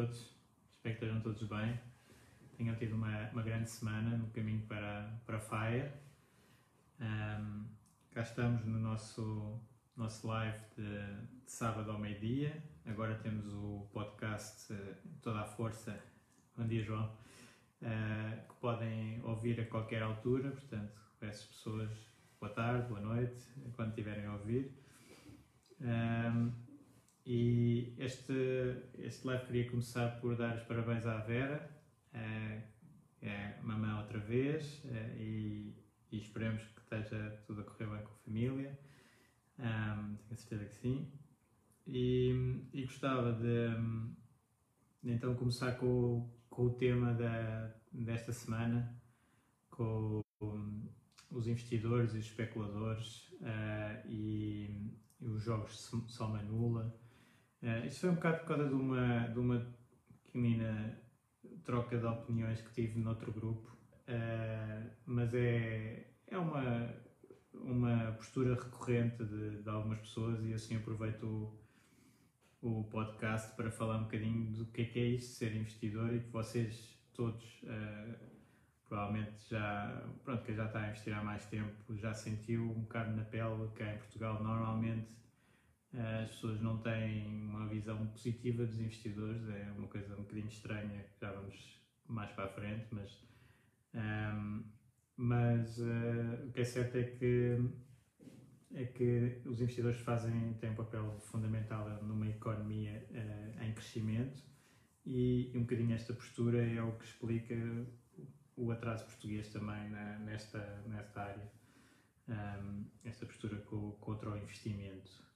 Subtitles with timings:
[0.00, 0.18] Todos,
[0.76, 1.78] espero que estejam todos bem.
[2.56, 5.92] Tenham tido uma, uma grande semana no caminho para, para a FAIA.
[6.98, 7.66] Um,
[8.10, 9.60] cá estamos no nosso,
[9.94, 12.62] nosso live de, de sábado ao meio-dia.
[12.86, 16.02] Agora temos o podcast uh, Toda a Força.
[16.56, 17.12] Bom dia, João.
[17.82, 21.90] Uh, que podem ouvir a qualquer altura, portanto, peço pessoas
[22.40, 23.42] boa tarde, boa noite,
[23.76, 24.72] quando estiverem a ouvir.
[25.78, 26.69] Um,
[27.32, 28.32] e este,
[28.98, 31.70] este live queria começar por dar os parabéns à Vera,
[32.12, 32.60] é,
[33.22, 35.72] é mamãe outra vez, é, e,
[36.10, 38.76] e, esperemos que esteja tudo a correr bem com a família.
[39.60, 41.12] Um, tenho certeza que sim.
[41.86, 43.68] E, e gostava de,
[45.00, 49.00] de, então começar com, com o tema da, desta semana,
[49.70, 50.20] com
[51.30, 56.99] os investidores e os especuladores uh, e, e, os jogos de soma nula
[57.62, 59.66] Uh, isto foi um bocado por causa de uma, de uma
[60.24, 60.98] pequenina
[61.64, 63.76] troca de opiniões que tive noutro grupo,
[64.08, 66.94] uh, mas é, é uma,
[67.52, 71.24] uma postura recorrente de, de algumas pessoas e assim aproveito
[72.62, 76.14] o, o podcast para falar um bocadinho do que é que é isto, ser investidor
[76.14, 78.30] e que vocês todos uh,
[78.90, 83.14] provavelmente já, pronto, que já está a investir há mais tempo, já sentiu um bocado
[83.14, 85.06] na pele que em Portugal normalmente
[85.92, 91.04] as pessoas não têm uma visão positiva dos investidores, é uma coisa um bocadinho estranha,
[91.20, 93.26] já vamos mais para a frente, mas,
[93.94, 94.64] um,
[95.16, 97.58] mas uh, o que é certo é que,
[98.74, 104.42] é que os investidores fazem, têm um papel fundamental numa economia uh, em crescimento
[105.04, 107.54] e, um bocadinho esta postura é o que explica
[108.56, 111.52] o atraso português também na, nesta, nesta área,
[112.28, 115.29] um, esta postura co, contra o investimento.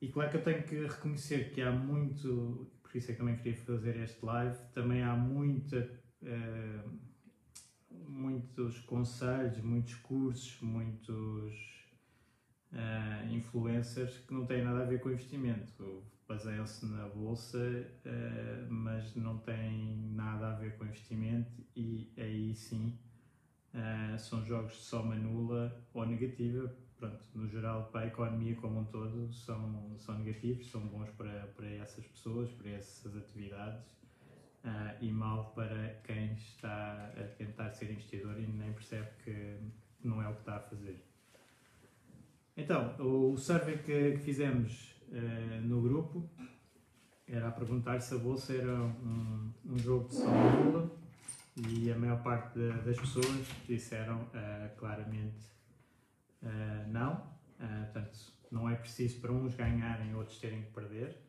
[0.00, 3.36] E claro que eu tenho que reconhecer que há muito, por isso é que também
[3.36, 5.90] queria fazer este live, também há muita,
[6.22, 6.90] uh,
[8.08, 11.52] muitos conselhos, muitos cursos, muitos
[12.72, 16.04] uh, influencers que não têm nada a ver com investimento.
[16.28, 22.98] Baseiam-se na bolsa, uh, mas não têm nada a ver com investimento e aí sim
[24.18, 28.84] são jogos de soma nula ou negativa pronto, no geral, para a economia como um
[28.84, 33.84] todo, são, são negativos, são bons para, para essas pessoas, para essas atividades,
[34.64, 39.56] uh, e mal para quem está a tentar ser investidor e nem percebe que
[40.02, 41.04] não é o que está a fazer.
[42.56, 46.28] Então, o survey que, que fizemos uh, no grupo
[47.26, 50.90] era a perguntar se a bolsa era um, um jogo de nula
[51.68, 55.57] e a maior parte de, das pessoas disseram uh, claramente
[56.42, 61.20] Uh, não, uh, portanto, não é preciso para uns ganharem outros terem que perder,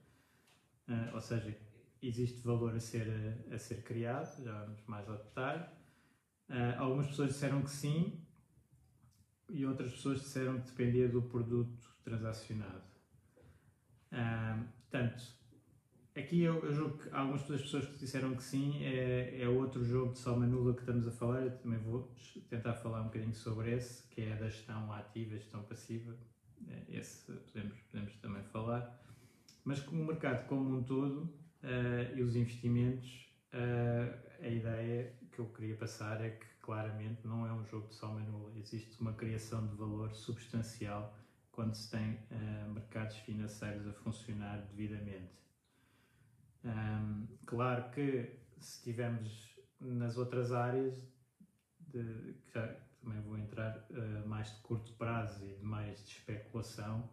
[0.88, 1.58] uh, ou seja,
[2.02, 3.08] existe valor a ser,
[3.52, 5.66] a, a ser criado, já vamos mais ao detalhe.
[6.80, 8.26] Algumas pessoas disseram que sim
[9.52, 12.82] e outras pessoas disseram que dependia do produto transacionado.
[14.90, 15.39] Portanto,
[16.20, 19.86] Aqui eu, eu julgo que algumas das pessoas que disseram que sim é, é outro
[19.86, 21.44] jogo de soma nula que estamos a falar.
[21.44, 22.14] Eu também vou
[22.50, 26.14] tentar falar um bocadinho sobre esse, que é da gestão ativa, gestão passiva.
[26.68, 29.02] É, esse podemos, podemos também falar.
[29.64, 31.22] Mas como o mercado como um todo
[31.64, 37.48] uh, e os investimentos, uh, a ideia que eu queria passar é que claramente não
[37.48, 38.52] é um jogo de soma nula.
[38.58, 41.18] Existe uma criação de valor substancial
[41.54, 45.40] quando se tem uh, mercados financeiros a funcionar devidamente.
[46.64, 50.96] Um, claro que se estivermos nas outras áreas,
[51.80, 52.68] de, que já
[53.02, 57.10] também vou entrar uh, mais de curto prazo e de mais de especulação,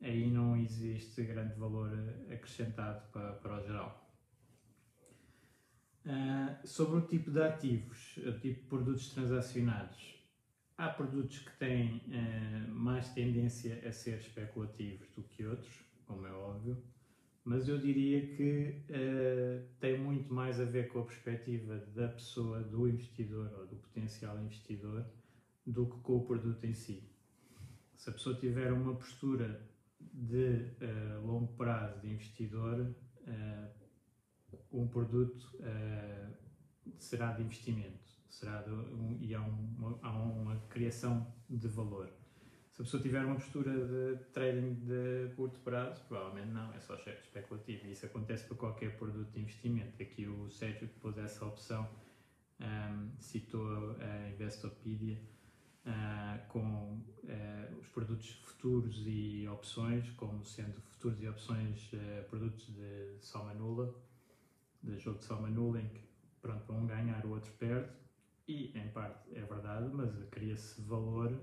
[0.00, 1.90] aí não existe grande valor
[2.30, 3.98] acrescentado para, para o geral.
[6.04, 10.20] Uh, sobre o tipo de ativos, o tipo de produtos transacionados,
[10.76, 16.32] há produtos que têm uh, mais tendência a ser especulativos do que outros, como é
[16.32, 16.82] óbvio,
[17.44, 22.60] mas eu diria que uh, tem muito mais a ver com a perspectiva da pessoa,
[22.60, 25.04] do investidor ou do potencial investidor,
[25.66, 27.08] do que com o produto em si.
[27.96, 29.68] Se a pessoa tiver uma postura
[30.00, 32.94] de uh, longo prazo de investidor,
[33.26, 33.82] uh,
[34.72, 35.50] um produto
[36.98, 38.02] será de investimento
[38.32, 39.40] será de, um, e há
[40.02, 42.12] há uma criação de valor
[42.72, 46.94] se a pessoa tiver uma postura de trading de curto prazo, provavelmente não, é só
[46.94, 47.86] especulativo.
[47.86, 50.02] Isso acontece para qualquer produto de investimento.
[50.02, 51.86] Aqui o Sérgio que pôs essa opção
[52.58, 55.20] um, citou a Investopedia
[55.84, 62.66] uh, com uh, os produtos futuros e opções, como sendo futuros e opções uh, produtos
[62.74, 63.94] de soma nula,
[64.82, 66.00] de jogo de soma nula, em que
[66.40, 67.90] pronto, um ganhar, o outro perde.
[68.48, 71.38] E em parte é verdade, mas cria-se valor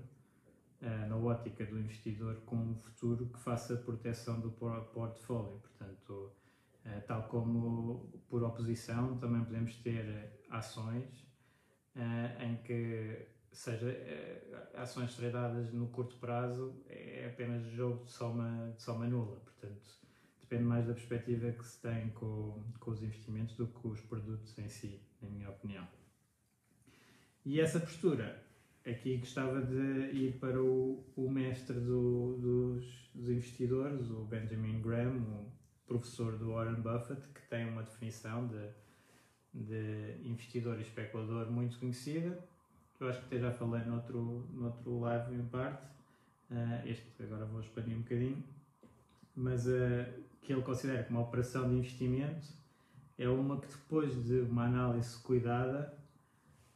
[0.80, 5.60] na ótica do investidor com um futuro que faça proteção do portfólio.
[5.60, 6.32] Portanto,
[6.86, 11.20] uh, tal como por oposição, também podemos ter ações
[11.96, 13.94] uh, em que seja
[14.74, 19.36] ações tradadas no curto prazo é apenas jogo de soma, de soma nula.
[19.40, 20.00] Portanto,
[20.40, 24.00] depende mais da perspectiva que se tem com, com os investimentos do que com os
[24.00, 25.86] produtos em si, na minha opinião.
[27.44, 28.42] E essa postura
[28.86, 35.18] aqui gostava de ir para o, o mestre do, dos, dos, investidores, o Benjamin Graham,
[35.18, 35.46] o
[35.86, 38.68] professor do Warren Buffett, que tem uma definição de,
[39.54, 42.38] de investidor e especulador muito conhecida.
[42.98, 45.82] Eu acho que até já falei noutro, noutro live em parte.
[46.50, 48.44] Uh, este agora vou expandir um bocadinho.
[49.34, 50.04] Mas uh,
[50.42, 52.48] que ele considera que uma operação de investimento
[53.18, 55.94] é uma que depois de uma análise cuidada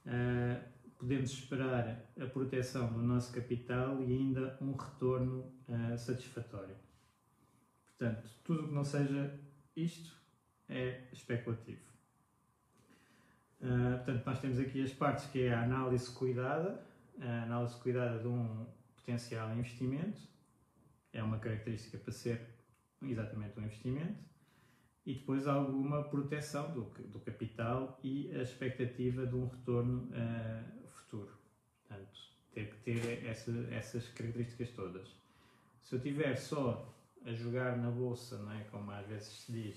[0.06, 0.73] uh,
[1.04, 6.74] podemos esperar a proteção do nosso capital e ainda um retorno uh, satisfatório.
[7.88, 9.38] Portanto, tudo o que não seja
[9.76, 10.16] isto
[10.66, 11.82] é especulativo.
[13.60, 16.82] Uh, portanto, nós temos aqui as partes que é a análise cuidada,
[17.20, 18.66] a análise cuidada de um
[18.96, 20.22] potencial investimento,
[21.12, 22.40] é uma característica para ser
[23.02, 24.24] exatamente um investimento,
[25.04, 30.83] e depois alguma proteção do, do capital e a expectativa de um retorno uh.
[31.94, 35.08] Portanto, ter que ter essa, essas características todas.
[35.82, 36.94] Se eu tiver só
[37.24, 38.64] a jogar na bolsa, não é?
[38.64, 39.76] como às vezes se diz,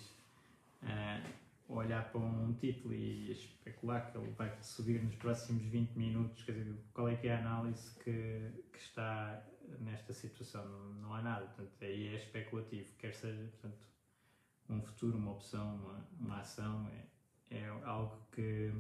[0.83, 1.33] uh,
[1.69, 6.53] olhar para um título e especular que ele vai subir nos próximos 20 minutos, quer
[6.53, 9.45] dizer, qual é que é a análise que, que está
[9.79, 10.65] nesta situação?
[10.65, 13.87] Não, não há nada, portanto, aí é especulativo, quer seja, portanto,
[14.69, 18.71] um futuro, uma opção, uma, uma ação, é, é algo que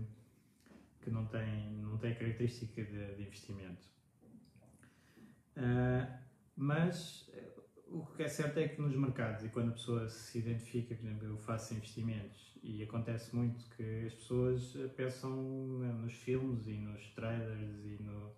[1.07, 3.87] que não tem, não tem característica de, de investimento.
[5.55, 6.05] Uh,
[6.53, 7.53] mas eh,
[7.87, 11.05] o que é certo é que nos mercados, e quando a pessoa se identifica, por
[11.05, 17.09] exemplo, eu faço investimentos, e acontece muito que as pessoas pensam nos filmes e nos
[17.11, 18.35] trailers e no.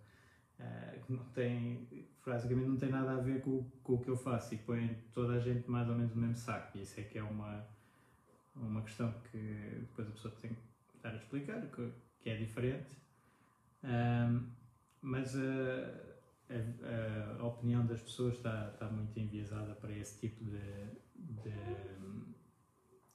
[0.59, 1.87] Uh, que não tem,
[2.23, 5.33] basicamente não tem nada a ver com, com o que eu faço e põem toda
[5.33, 6.77] a gente mais ou menos no mesmo saco.
[6.77, 7.65] E isso é que é uma,
[8.55, 9.37] uma questão que
[9.79, 10.68] depois a pessoa tem que
[10.99, 11.61] estar a explicar.
[11.67, 12.89] Que, que é diferente,
[13.83, 14.49] um,
[15.01, 15.39] mas a,
[16.49, 20.59] a, a, opinião das pessoas está, está muito enviesada para esse tipo de,
[21.15, 21.51] de,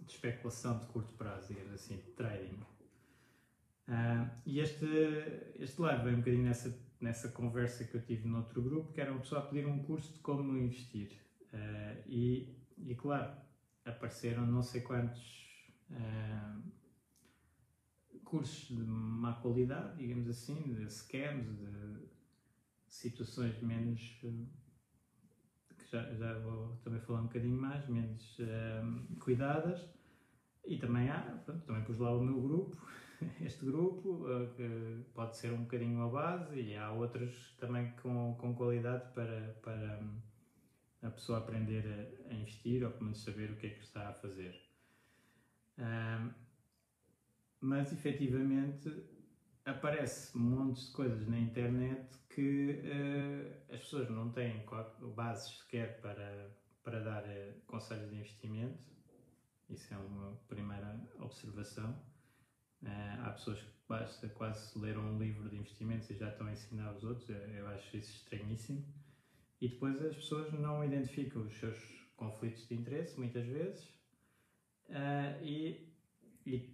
[0.00, 2.62] de especulação de curto prazo, digamos assim, de trading.
[3.86, 4.86] Uh, e este,
[5.58, 9.00] este live vem um bocadinho nessa, nessa conversa que eu tive no outro grupo, que
[9.00, 11.12] era uma pessoa a pedir um curso de como investir.
[11.52, 13.36] Uh, e, e, claro,
[13.84, 15.20] apareceram não sei quantos
[15.90, 16.62] uh,
[18.24, 22.08] cursos de má qualidade, digamos assim, de scams, de
[22.88, 24.20] situações menos.
[24.24, 24.64] Eh,
[25.78, 29.88] que já, já vou também falar um bocadinho mais, menos um, eh, cuidadas.
[30.66, 32.76] E também há, pronto, também pus lá o meu grupo,
[33.44, 38.34] este grupo, uh, que pode ser um bocadinho a base, e há outros também com,
[38.38, 40.00] com qualidade para, para
[41.02, 44.08] a pessoa aprender a, a, investir ou pelo menos saber o que é que está
[44.08, 44.58] a fazer.
[45.78, 46.43] Um,
[47.64, 48.92] mas efetivamente
[49.64, 54.62] aparece montes de coisas na internet que uh, as pessoas não têm
[55.16, 58.84] bases sequer para, para dar uh, conselhos de investimento.
[59.70, 61.90] Isso é uma primeira observação.
[62.82, 66.52] Uh, há pessoas que basta quase ler um livro de investimentos e já estão a
[66.52, 67.26] ensinar os outros.
[67.30, 68.84] Eu, eu acho isso estranhíssimo.
[69.58, 71.78] E depois as pessoas não identificam os seus
[72.14, 73.88] conflitos de interesse, muitas vezes,
[75.42, 75.90] e,
[76.44, 76.73] e,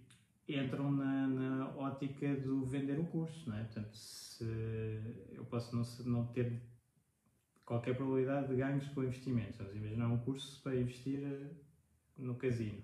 [0.55, 3.63] entram na, na, ótica do vender o curso, não é?
[3.63, 3.97] Portanto,
[5.31, 6.61] eu posso não, não ter
[7.65, 9.57] qualquer probabilidade de ganhos com investimentos.
[9.57, 11.51] Vamos imaginar um curso para investir eh,
[12.17, 12.83] no casino.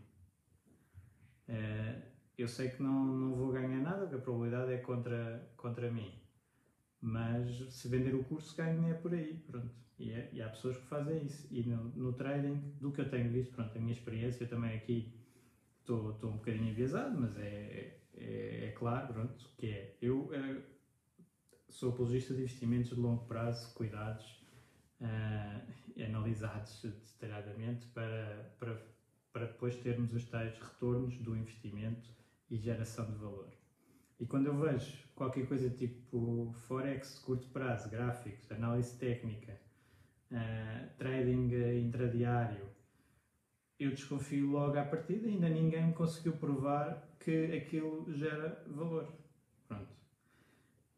[1.50, 2.02] Uh,
[2.38, 6.12] eu sei que não, não vou ganhar nada, porque a probabilidade é contra, contra mim.
[7.02, 9.74] Mas se vender o curso, ganho é por aí, pronto.
[10.00, 11.48] E, é, e, há pessoas que fazem isso.
[11.52, 15.17] E no, no, trading, do que eu tenho visto, pronto, a minha experiência também aqui,
[15.88, 19.96] estou um bocadinho enviesado, mas é, é, é, claro, pronto, que é.
[20.02, 20.62] Eu é,
[21.70, 24.44] sou apologista de investimentos de longo prazo, cuidados,
[25.02, 28.82] uh, analisados detalhadamente para, para,
[29.32, 32.10] para depois termos os tais retornos do investimento
[32.50, 33.50] e geração de valor.
[34.20, 39.60] E quando eu vejo qualquer coisa tipo Forex de curto prazo, gráficos, análise técnica,
[40.32, 41.50] uh, trading
[41.86, 42.77] intradiário,
[43.80, 49.14] eu desconfio logo à partida, ainda ninguém me conseguiu provar que aquilo gera valor.
[49.68, 49.92] Pronto.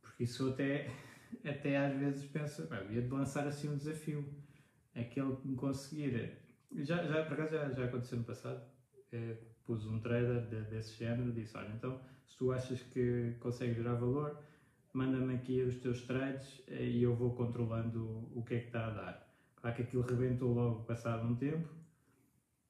[0.01, 0.89] Porque isso até,
[1.43, 4.23] até às vezes penso, eu ia lançar assim um desafio.
[4.95, 6.37] Aquele que me conseguir.
[6.71, 8.61] Já, já, por acaso já, já aconteceu no passado.
[9.11, 13.77] É, pus um trader de, desse género disse: Olha, então se tu achas que consegues
[13.77, 14.39] gerar valor,
[14.93, 18.87] manda-me aqui os teus trades eh, e eu vou controlando o que é que está
[18.87, 19.33] a dar.
[19.55, 21.78] Claro que aquilo rebentou logo passado um tempo.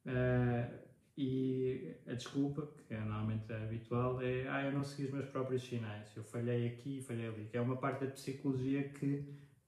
[0.06, 0.90] Uh,
[1.22, 5.64] e a desculpa, que é normalmente habitual, é ah, eu não segui os meus próprios
[5.64, 9.26] sinais, eu falhei aqui, falhei ali, que é uma parte da psicologia que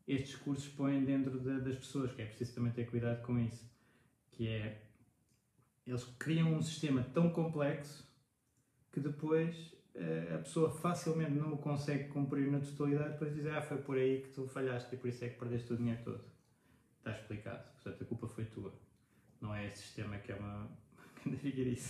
[0.07, 3.69] estes cursos põem dentro de, das pessoas, que é preciso também ter cuidado com isso,
[4.31, 4.81] que é
[5.85, 8.09] eles criam um sistema tão complexo
[8.93, 13.61] que depois uh, a pessoa facilmente não o consegue cumprir na totalidade, depois diz, ah,
[13.61, 16.23] foi por aí que tu falhaste e por isso é que perdeste o dinheiro todo.
[16.99, 17.71] Está explicado.
[17.73, 18.73] Portanto, a culpa foi tua.
[19.41, 20.69] Não é esse sistema que é uma
[21.25, 21.89] grande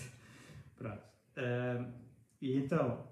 [0.77, 1.03] Pronto.
[1.38, 1.91] Uh,
[2.41, 3.08] e então,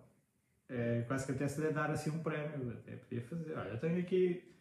[0.69, 3.55] uh, quase que até se deve dar assim um prémio, até podia fazer.
[3.55, 4.55] Olha, eu tenho aqui,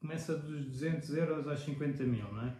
[0.00, 2.56] começa dos 200 euros aos 50 mil, não é?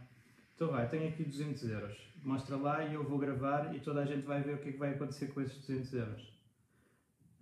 [0.54, 2.14] Então vai, tenho aqui 200 euros.
[2.22, 4.72] Mostra lá e eu vou gravar e toda a gente vai ver o que é
[4.72, 6.22] que vai acontecer com esses 200 euros.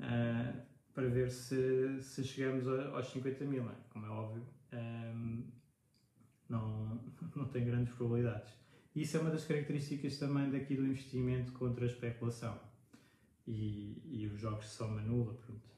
[0.00, 0.62] Uh,
[0.93, 3.75] para ver se, se chegamos aos 50 mil, é?
[3.91, 4.47] como é óbvio.
[4.73, 5.45] Um,
[6.49, 7.00] não,
[7.37, 8.62] não tem grandes probabilidades.
[8.94, 12.61] Isso é uma das características também daqui do investimento contra a especulação
[13.46, 15.70] e, e os jogos de soma nula, pronto.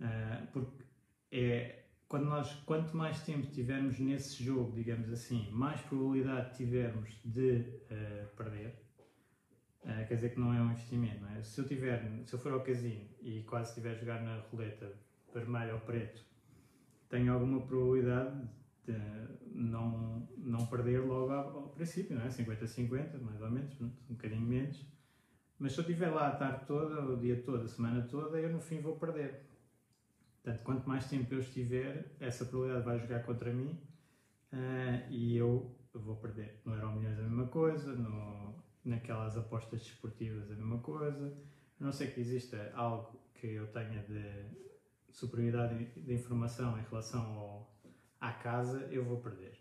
[0.00, 0.84] Uh, porque
[1.32, 7.64] é, quando nós, quanto mais tempo tivermos nesse jogo, digamos assim, mais probabilidade tivermos de
[7.90, 8.74] uh, perder.
[9.82, 11.42] Uh, quer dizer que não é um investimento, não é?
[11.42, 14.92] Se eu, tiver, se eu for ao casino e quase estiver a jogar na roleta
[15.32, 16.24] vermelho ou preto,
[17.08, 18.48] tenho alguma probabilidade
[18.86, 18.98] de
[19.52, 22.28] não, não perder logo ao, princípio, não é?
[22.28, 24.86] 50-50, mais ou menos, um bocadinho menos.
[25.58, 28.50] Mas se eu estiver lá a tarde toda, o dia todo, a semana toda, eu
[28.50, 29.46] no fim vou perder.
[30.42, 33.80] Portanto, quanto mais tempo eu estiver, essa probabilidade vai jogar contra mim
[34.52, 36.60] uh, e eu vou perder.
[36.64, 41.36] No Euro Milhões a mesma coisa, no, naquelas apostas desportivas a mesma coisa.
[41.80, 44.66] A não ser que exista algo que eu tenha de
[45.10, 47.75] superioridade de informação em relação ao,
[48.20, 49.58] à casa, eu vou perder.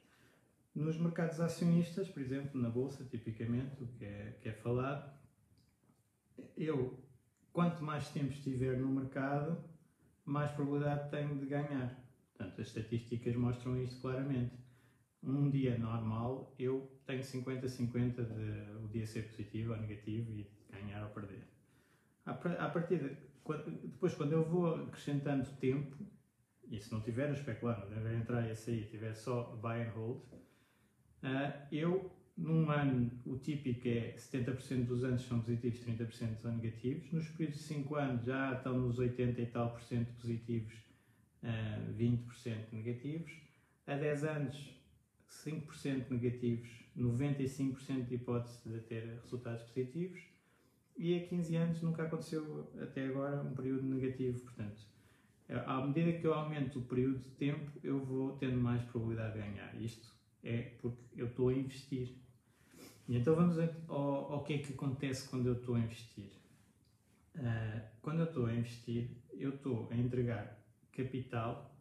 [0.73, 5.13] Nos mercados acionistas, por exemplo, na bolsa, tipicamente, o que é, que é falado,
[6.57, 6.99] eu,
[7.53, 9.63] quanto mais tempo estiver no mercado,
[10.25, 11.97] mais probabilidade tenho de ganhar.
[12.37, 14.53] Portanto, as estatísticas mostram isto claramente.
[15.23, 21.03] Um dia normal, eu tenho 50-50 de o dia ser positivo ou negativo e ganhar
[21.03, 21.47] ou perder.
[22.25, 22.33] À
[22.69, 23.17] partida,
[23.83, 25.95] depois, quando eu vou acrescentando tempo,
[26.69, 29.91] e se não tiver a especular, não deve entrar e sair, tiver só buy and
[29.91, 30.21] hold,
[31.23, 37.11] uh, eu num ano, o típico é 70% dos anos são positivos, 30% são negativos.
[37.11, 40.73] Nos períodos de 5 anos já estão nos 80 e tal por cento positivos,
[41.43, 43.31] uh, ah, 20% negativos.
[43.87, 44.75] A 10 anos,
[45.45, 50.21] 5% negativos, 95% de hipótese de ter resultados positivos.
[50.97, 54.39] E a 15 anos nunca aconteceu até agora um período negativo.
[54.41, 54.81] Portanto,
[55.47, 59.39] à medida que eu aumento o período de tempo, eu vou tendo mais probabilidade de
[59.39, 59.75] ganhar.
[59.81, 62.15] Isto é porque eu estou a investir
[63.07, 66.31] e então vamos ao, ao que é que acontece quando eu estou a investir.
[67.35, 70.59] Uh, quando eu estou a investir, eu estou a entregar
[70.91, 71.75] capital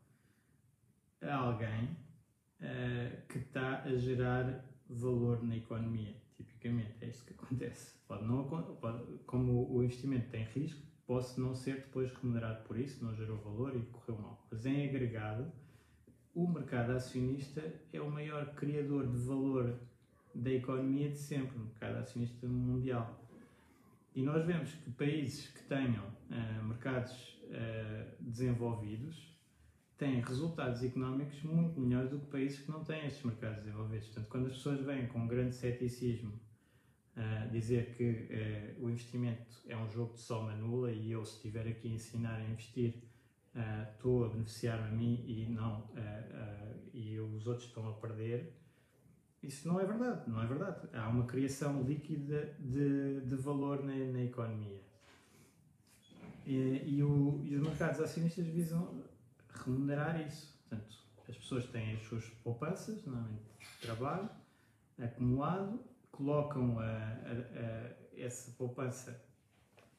[1.23, 1.97] a alguém
[2.61, 6.14] uh, que está a gerar valor na economia.
[6.37, 7.94] Tipicamente é isto que acontece.
[8.06, 13.04] Pode não, pode, como o investimento tem risco, posso não ser depois remunerado por isso,
[13.04, 14.46] não gerou valor e correu mal.
[14.50, 15.50] Mas em agregado,
[16.34, 19.78] o mercado acionista é o maior criador de valor
[20.34, 23.20] da economia de sempre, o mercado acionista mundial.
[24.14, 29.32] E nós vemos que países que tenham uh, mercados uh, desenvolvidos
[29.96, 34.06] têm resultados económicos muito melhores do que países que não têm estes mercados desenvolvidos.
[34.06, 36.32] Portanto, quando as pessoas vêm com um grande ceticismo
[37.16, 41.37] uh, dizer que uh, o investimento é um jogo de soma nula e eu, se
[41.37, 42.94] estiver aqui a ensinar a investir,
[43.54, 45.88] uh, estou a beneficiar-me a mim e não
[46.92, 48.54] e os outros estão a perder,
[49.42, 50.30] isso não é verdade.
[50.30, 50.88] Não é verdade.
[50.92, 54.80] Há uma criação líquida de, de valor na, na economia.
[56.47, 59.02] E, e, o, e os mercados acionistas visam
[59.64, 60.56] remunerar isso.
[60.61, 63.42] Portanto, as pessoas têm as suas poupanças, normalmente
[63.80, 64.30] trabalho,
[64.99, 65.80] acumulado,
[66.16, 69.21] colocam a, a, a, essa poupança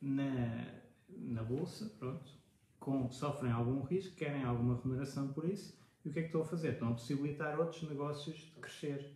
[0.01, 2.31] na, na bolsa, pronto,
[2.79, 6.41] com, sofrem algum risco, querem alguma remuneração por isso, e o que é que estão
[6.41, 6.74] a fazer?
[6.74, 9.15] Estão a possibilitar outros negócios de crescer,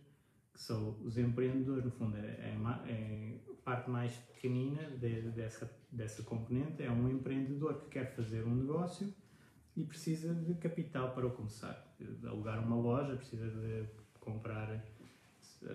[0.52, 5.70] que são os empreendedores, no fundo, é, é, é a parte mais pequenina de, dessa,
[5.90, 9.12] dessa componente, é um empreendedor que quer fazer um negócio
[9.76, 11.94] e precisa de capital para o começar.
[11.98, 13.86] De alugar uma loja, precisa de
[14.18, 14.82] comprar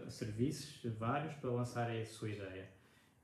[0.10, 2.70] serviços vários para lançar a sua ideia.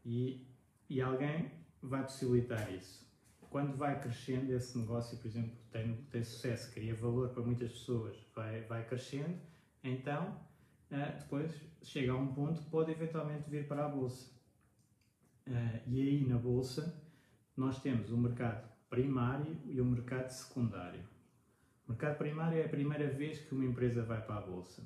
[0.06, 0.46] E,
[0.90, 1.52] e alguém
[1.82, 3.10] vai possibilitar isso.
[3.50, 8.16] Quando vai crescendo esse negócio, por exemplo, tem, tem sucesso, cria valor para muitas pessoas,
[8.34, 9.38] vai, vai crescendo,
[9.84, 10.40] então
[10.90, 11.52] uh, depois
[11.84, 14.32] chega a um ponto que pode eventualmente vir para a bolsa.
[15.46, 17.04] Uh, e aí na bolsa
[17.58, 21.02] nós temos o mercado primário e o mercado secundário.
[21.86, 24.82] O mercado primário é a primeira vez que uma empresa vai para a bolsa.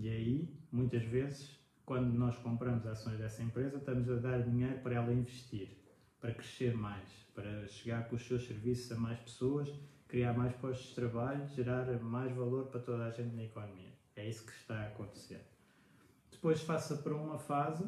[0.00, 4.94] E aí, muitas vezes, quando nós compramos ações dessa empresa, estamos a dar dinheiro para
[4.94, 5.76] ela investir,
[6.20, 9.68] para crescer mais, para chegar com os seus serviços a mais pessoas,
[10.06, 13.92] criar mais postos de trabalho, gerar mais valor para toda a gente na economia.
[14.14, 15.44] É isso que está a acontecer.
[16.30, 17.84] Depois passa para uma fase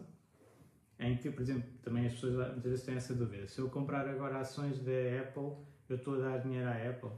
[0.99, 4.09] em que, por exemplo, também as pessoas muitas vezes têm essa dúvida: se eu comprar
[4.09, 7.13] agora ações da Apple, eu estou a dar dinheiro à Apple?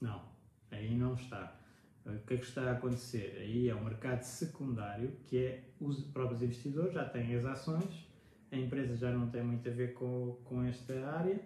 [0.00, 0.22] Não,
[0.70, 1.61] aí não está.
[2.04, 3.36] O que é que está a acontecer?
[3.38, 8.08] Aí é um mercado secundário que é os próprios investidores já têm as ações,
[8.50, 11.40] a empresa já não tem muito a ver com, com esta área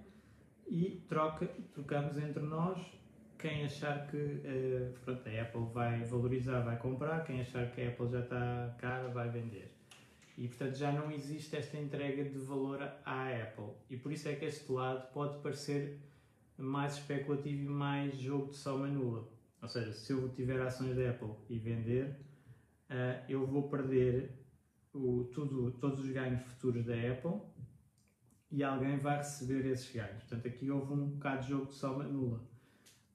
[0.66, 2.80] e troca, trocamos entre nós
[3.38, 7.88] quem achar que uh, pronto, a Apple vai valorizar, vai comprar, quem achar que a
[7.88, 9.72] Apple já está cara, vai vender.
[10.38, 13.74] E portanto já não existe esta entrega de valor à Apple.
[13.88, 15.98] E por isso é que este lado pode parecer
[16.58, 19.35] mais especulativo e mais jogo de soma nula.
[19.66, 22.20] Ou seja, se eu tiver ações da Apple e vender,
[22.88, 24.30] uh, eu vou perder
[24.94, 27.40] o, tudo, todos os ganhos futuros da Apple
[28.48, 30.22] e alguém vai receber esses ganhos.
[30.22, 32.48] Portanto, aqui houve um bocado de jogo de soma nula.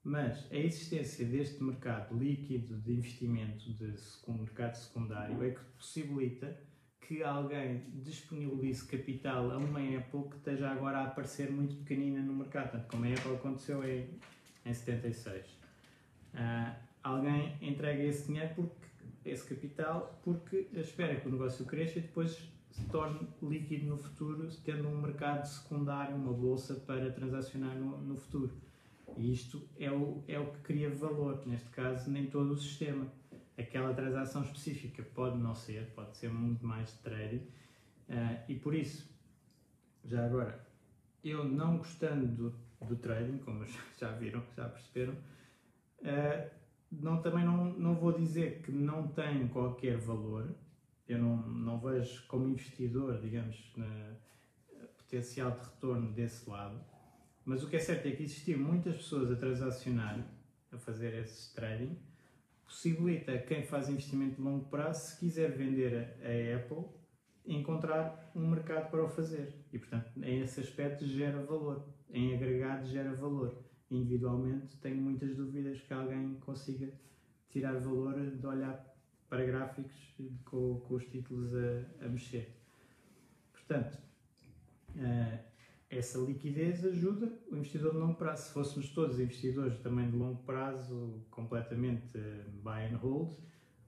[0.04, 3.94] Mas a existência deste mercado líquido de investimento de
[4.28, 6.54] mercado secundário é que possibilita
[7.00, 12.34] que alguém disponibilize capital a uma Apple que esteja agora a aparecer muito pequenina no
[12.34, 14.18] mercado, tanto como a Apple aconteceu em,
[14.66, 15.61] em 76.
[16.34, 18.86] Uh, alguém entrega esse dinheiro, porque,
[19.24, 24.48] esse capital, porque espera que o negócio cresça e depois se torne líquido no futuro,
[24.64, 28.52] tendo um mercado secundário, uma bolsa para transacionar no, no futuro.
[29.16, 33.06] E isto é o, é o que cria valor, neste caso, nem todo o sistema
[33.56, 37.46] aquela transação específica pode não ser, pode ser muito mais de trading
[38.08, 39.10] uh, e por isso,
[40.04, 40.66] já agora,
[41.22, 42.54] eu não gostando do,
[42.86, 43.64] do trading, como
[43.98, 45.14] já viram, já perceberam,
[46.02, 46.50] uh,
[46.90, 50.54] não, também não, não vou dizer que não tem qualquer valor,
[51.08, 54.14] eu não, não vejo como investidor, digamos, na,
[54.96, 56.80] potencial de retorno desse lado,
[57.44, 60.26] mas o que é certo é que existiam muitas pessoas a transacionar,
[60.70, 61.98] a fazer esse trading,
[62.64, 66.84] possibilita quem faz investimento de longo prazo, se quiser vender a Apple,
[67.44, 69.54] encontrar um mercado para o fazer.
[69.72, 71.86] E, portanto, em esse aspecto gera valor.
[72.10, 73.62] Em agregado gera valor.
[73.92, 76.90] Individualmente, tenho muitas dúvidas que alguém consiga
[77.50, 78.82] tirar valor de olhar
[79.28, 79.92] para gráficos
[80.46, 82.56] com, com os títulos a, a mexer.
[83.52, 83.98] Portanto,
[84.96, 85.38] uh,
[85.90, 88.46] essa liquidez ajuda o investidor de longo prazo.
[88.46, 93.36] Se fôssemos todos investidores também de longo prazo, completamente eh, buy and hold,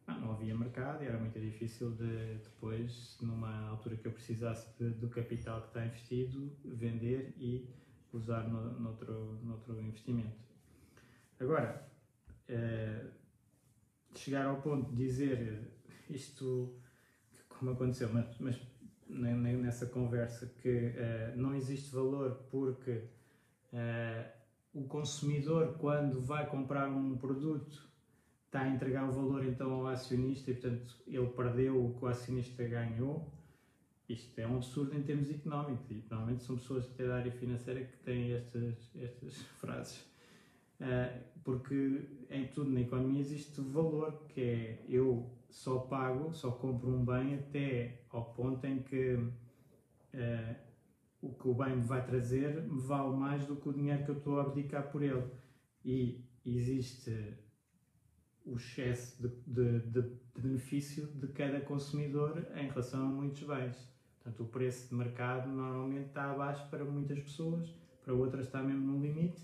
[0.07, 4.90] não, havia mercado e era muito difícil de depois, numa altura que eu precisasse de,
[4.90, 7.67] do capital que está investido, vender e
[8.16, 10.37] usar no, noutro, noutro investimento.
[11.38, 11.87] Agora,
[12.48, 13.07] eh,
[14.14, 15.72] chegar ao ponto de dizer
[16.09, 16.79] isto,
[17.48, 18.61] como aconteceu, mas, mas
[19.09, 23.05] nessa conversa que uh, não existe valor porque
[24.72, 27.88] o consumidor, quando vai comprar um produto,
[28.46, 32.09] está a entregar o valor então ao acionista e, portanto, ele perdeu o que o
[32.09, 33.33] acionista ganhou.
[34.09, 37.85] Isto é um absurdo em termos económicos e normalmente são pessoas até da área financeira
[37.85, 39.99] que têm estas, estas frases.
[40.81, 46.90] Uh, porque em tudo na economia existe valor, que é eu só pago, só compro
[46.90, 50.57] um bem até ao ponto em que uh,
[51.23, 54.11] o que o bem me vai trazer me vale mais do que o dinheiro que
[54.11, 55.25] eu estou a abdicar por ele.
[55.85, 57.37] E existe
[58.45, 63.94] o excesso de, de, de, benefício de cada consumidor em relação a muitos bens.
[64.25, 67.69] Portanto, o preço de mercado normalmente está abaixo para muitas pessoas,
[68.03, 69.43] para outras está mesmo no limite,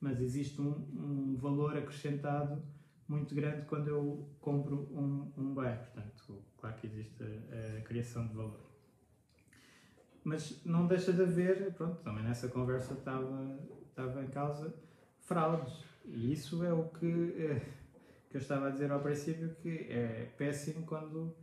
[0.00, 2.62] mas existe um, um valor acrescentado
[3.06, 5.76] muito grande quando eu compro um, um bem.
[5.76, 8.58] Portanto, claro que existe a, a, criação de valor.
[10.24, 14.74] Mas não deixa de haver, pronto, também nessa conversa estava, estava em causa
[15.20, 15.84] fraudes.
[16.06, 17.34] E isso é o que.
[17.38, 17.82] É,
[18.30, 21.36] que eu estava a dizer ao princípio que é péssimo quando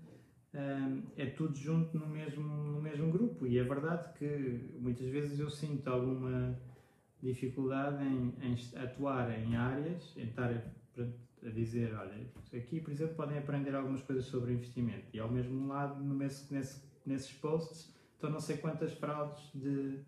[1.18, 3.46] é tudo junto no mesmo, no mesmo grupo.
[3.46, 6.58] E é verdade que muitas vezes eu sinto alguma
[7.22, 11.02] dificuldade em, em atuar em áreas, em estar a,
[11.46, 12.16] a, dizer, olha,
[12.54, 15.06] aqui, por exemplo, podem aprender algumas coisas sobre investimento.
[15.14, 20.00] E ao mesmo lado, no nesse, nesses posts, estão não sei quantas fraudes de,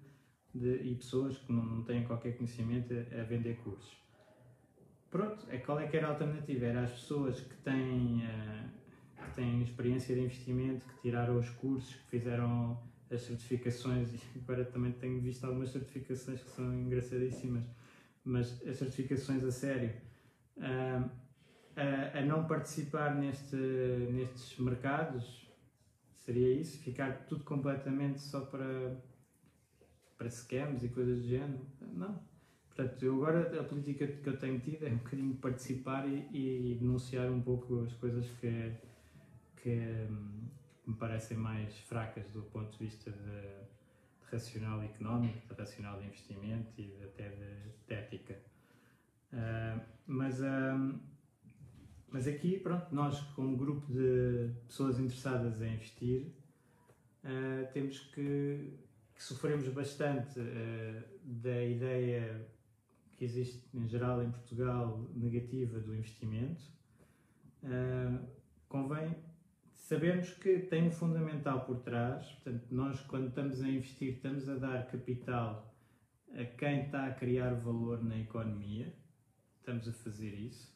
[0.54, 4.01] de, e pessoas que não, não têm qualquer conhecimento a, a vender cursos.
[5.10, 6.65] Pronto, é qual é que era a alternativa?
[6.65, 8.69] Era as pessoas que têm, uh,
[9.21, 14.65] que têm experiência de investimento, que tiraram os cursos, que fizeram as certificações, e agora
[14.65, 17.63] também tenho visto algumas certificações que são engraçadíssimas,
[18.23, 19.93] mas as certificações a sério,
[20.57, 21.10] uh,
[21.75, 25.49] a, a, não participar neste, nestes mercados,
[26.15, 26.77] seria isso?
[26.79, 28.95] Ficar tudo completamente só para,
[30.17, 31.65] para scams e coisas do género?
[31.81, 32.31] Não
[32.75, 36.77] Portanto, eu agora a política que eu tenho tido é um bocadinho participar e, e
[36.79, 38.71] denunciar um pouco as coisas que,
[39.62, 40.50] que hum,
[40.86, 46.08] me parecem mais fracas do ponto de vista de, de racional económico, de racional de
[46.08, 48.39] investimento e de, até de, de ética.
[49.32, 51.00] Uh, mas, uh,
[52.10, 56.34] mas aqui, pronto, nós como grupo de pessoas interessadas em investir,
[57.24, 58.74] uh, temos que,
[59.15, 60.39] que sofremos bastante
[61.24, 62.50] da ideia
[63.12, 66.63] que existe em geral em Portugal negativa do investimento,
[68.67, 69.15] convém
[69.91, 72.25] sabermos que tem um fundamental por trás.
[72.25, 75.75] Portanto, nós, quando estamos a investir, estamos a dar capital
[76.34, 78.95] a quem está a criar valor na economia.
[79.60, 80.73] Estamos a fazer isso.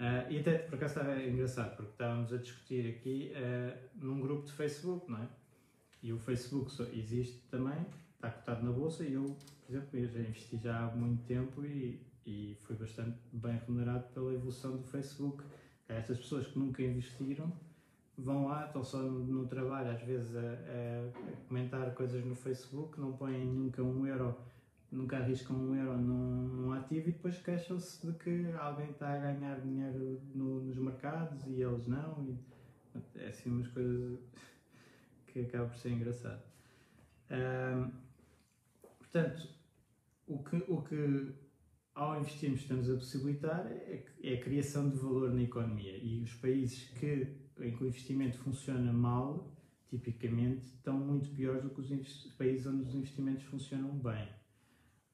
[0.00, 4.44] Uh, e até por acaso estava engraçado, porque estávamos a discutir aqui uh, num grupo
[4.46, 5.28] de Facebook, não é?
[6.02, 10.18] E o Facebook existe também, está cotado na bolsa e eu por exemplo, eu já
[10.18, 15.44] investi já há muito tempo e, e fui bastante bem remunerado pela evolução do Facebook.
[15.88, 17.52] Estas pessoas que nunca investiram
[18.22, 23.12] vão lá, estão só no, trabalho, às vezes a, a, comentar coisas no Facebook, não
[23.12, 24.36] põem nunca um euro,
[24.90, 29.18] nunca arriscam um euro num, num ativo e depois queixam-se de que alguém está a
[29.18, 32.24] ganhar dinheiro no, nos mercados e eles não.
[32.24, 32.38] E,
[33.16, 34.18] é assim umas coisas
[35.26, 36.42] que acaba por ser engraçado.
[37.30, 37.90] Um,
[38.98, 39.48] portanto,
[40.26, 41.32] o que, o que
[41.94, 46.32] ao investirmos estamos a possibilitar é, é, a criação de valor na economia e os
[46.34, 47.28] países que,
[47.60, 49.54] em que o investimento funciona mal,
[49.88, 54.28] tipicamente, estão muito piores do que os países onde os investimentos funcionam bem.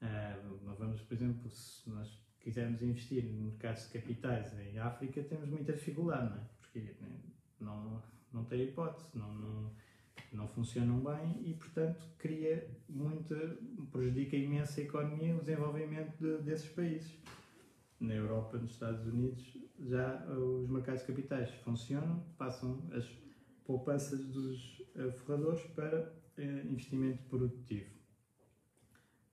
[0.01, 5.49] Uh, vamos, por exemplo, se nós quisermos investir no mercados de capitais em África, temos
[5.49, 6.49] muita dificuldade, não é?
[6.61, 7.21] Porque né,
[7.59, 9.73] não, não tem hipótese, não, não
[10.37, 13.59] não funcionam bem e, portanto, cria muita,
[13.91, 17.17] prejudica imenso a economia e o desenvolvimento de, desses países.
[18.01, 23.05] Na Europa, nos Estados Unidos, já os mercados capitais funcionam, passam as
[23.65, 27.99] poupanças dos uh, forradores para uh, investimento produtivo.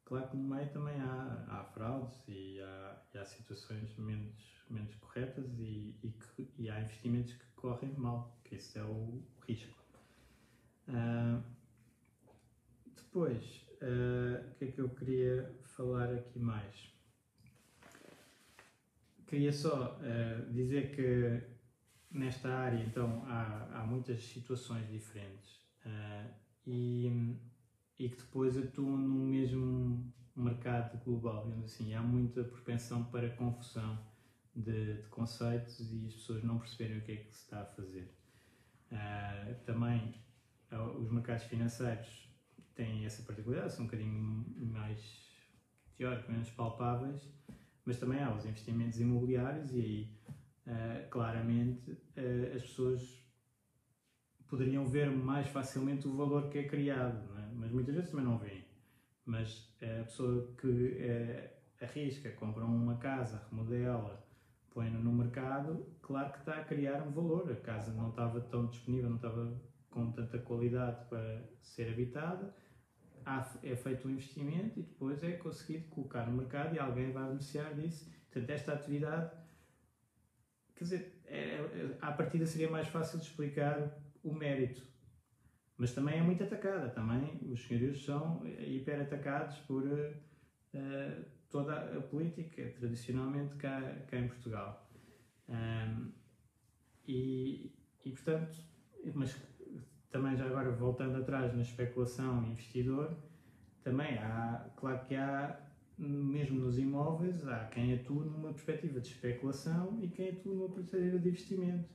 [0.04, 4.94] Claro que no meio também há, há fraudes e há, e há, situações menos, menos
[4.96, 9.85] corretas e, e, que, e há investimentos que correm mal, que esse é o risco.
[10.88, 11.44] Uh,
[12.96, 16.94] depois, uh, o que é que eu queria falar aqui mais?
[19.28, 21.42] Queria só uh, dizer que
[22.12, 25.66] nesta área, então, há, há muitas situações diferentes
[26.66, 27.38] e,
[28.00, 31.94] e que depois atuam no mesmo mercado global, digamos assim.
[31.94, 34.00] Há muita propensão para confusão
[34.56, 37.66] de, de, conceitos e as pessoas não perceberem o que é que se está a
[37.66, 38.14] fazer.
[38.92, 40.14] Uh, também
[40.98, 42.30] os mercados financeiros
[42.76, 45.00] têm essa particularidade, são um bocadinho mais
[45.98, 47.22] teóricos, menos palpáveis,
[47.86, 50.20] mas também há os investimentos imobiliários e aí
[50.68, 53.24] uh, claramente uh, as pessoas
[54.48, 57.52] poderiam ver mais facilmente o valor que é criado, é?
[57.54, 58.64] mas muitas vezes também não veem.
[59.26, 64.24] Mas a pessoa que uh, arrisca, compra uma casa, remodela,
[64.72, 67.52] põe-no no mercado, claro que está a criar um valor.
[67.52, 69.60] A casa não estava tão disponível, não estava
[69.96, 72.54] com tanta qualidade para ser habitada,
[73.64, 77.74] é feito um investimento e depois é conseguido colocar no mercado e alguém vai beneficiar
[77.74, 78.12] disso.
[78.30, 79.32] Portanto, esta atividade,
[80.76, 84.86] quer dizer, é, é, à partida seria mais fácil de explicar o mérito,
[85.78, 86.90] mas também é muito atacada.
[86.90, 94.28] Também os senhorios são hiper atacados por uh, toda a política, tradicionalmente cá, cá em
[94.28, 94.92] Portugal.
[95.48, 96.12] Um,
[97.08, 98.62] e, e, portanto,
[99.14, 99.55] mas
[100.16, 103.14] também já agora voltando atrás na especulação investidor,
[103.84, 105.60] também há, claro que há,
[105.98, 111.20] mesmo nos imóveis, há quem atua numa perspectiva de especulação e quem atua numa perspectiva
[111.20, 111.90] de investimento.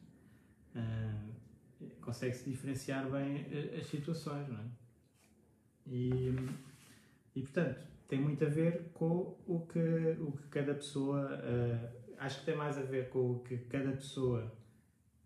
[0.76, 1.40] Uh,
[2.02, 3.46] Consegue-se diferenciar bem
[3.78, 4.66] as situações, não é?
[5.86, 6.34] E,
[7.34, 11.26] e portanto, tem muito a ver com o que, o que cada pessoa.
[11.38, 14.59] Uh, acho que tem mais a ver com o que cada pessoa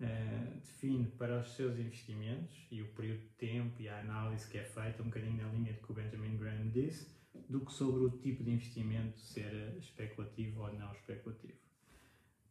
[0.01, 4.59] uh, define para os seus investimentos e o período de tempo e a análise que
[4.59, 7.15] é feita, um bocadinho na linha de que o Benjamin Graham disse,
[7.49, 11.59] do que sobre o tipo de investimento ser especulativo ou não especulativo.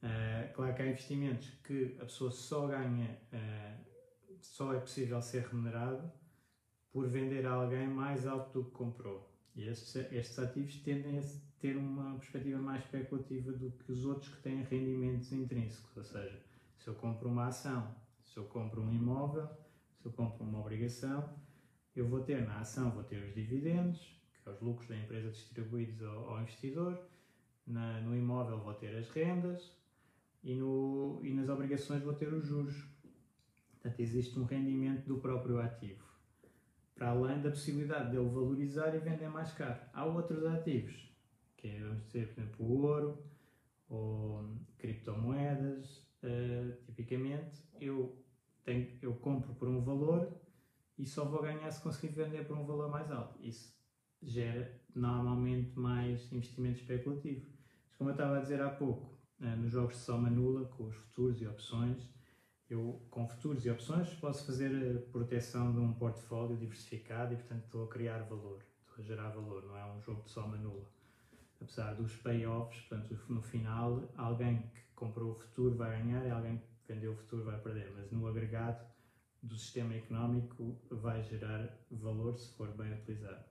[0.03, 3.83] Uh, claro que há investimentos que a pessoa só ganha, uh,
[4.41, 6.11] só é possível ser remunerado
[6.91, 9.33] por vender a alguém mais alto do que comprou.
[9.55, 11.21] E estes, estes ativos tendem a
[11.59, 16.43] ter uma perspectiva mais especulativa do que os outros que têm rendimentos intrínsecos, ou seja,
[16.83, 19.47] se eu compro uma ação, se eu compro um imóvel,
[19.95, 21.33] se eu compro uma obrigação,
[21.95, 23.99] eu vou ter na ação vou ter os dividendos,
[24.33, 27.01] que é os lucros da empresa distribuídos ao, ao investidor,
[27.65, 29.71] na, no imóvel vou ter as rendas
[30.43, 32.75] e, no, e nas obrigações vou ter os juros.
[33.71, 36.03] Portanto, existe um rendimento do próprio ativo,
[36.95, 39.79] para além da possibilidade de ele valorizar e vender mais caro.
[39.93, 41.09] Há outros ativos,
[41.55, 43.23] que é, vamos dizer, por exemplo, o ouro
[43.87, 48.17] ou criptomoedas, uh, tipicamente, eu,
[48.63, 50.33] tenho, eu compro por um valor
[51.03, 53.37] e só vou ganhar se conseguir vender por um valor mais alto.
[53.41, 53.75] Isso
[54.21, 57.45] gera normalmente mais investimento especulativo.
[57.85, 60.85] Mas como eu estava a dizer há pouco, uh, nos jogos de soma nula, com
[60.85, 62.09] os futuros e opções,
[62.69, 67.65] eu com futuros e opções posso fazer a proteção de um portfólio diversificado e portanto
[67.65, 70.89] estou a criar valor, estou a gerar valor, não é um jogo de soma nula.
[71.59, 76.59] Apesar dos payoffs, portanto no final alguém que comprou o futuro vai ganhar e alguém
[76.59, 78.92] que vendeu o futuro vai perder, mas no agregado
[79.43, 83.43] do sistema económico vai gerar valor se for bem utilizado.